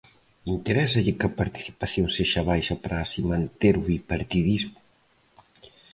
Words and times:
Interésalles 0.55 1.17
que 1.19 1.27
a 1.29 1.35
participación 1.41 2.07
sexa 2.15 2.41
baixa 2.51 2.75
para 2.83 2.97
así 2.99 3.21
manter 3.31 3.73
o 3.81 3.85
bipartidismo. 3.89 4.79